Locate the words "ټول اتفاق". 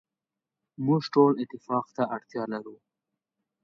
1.13-1.85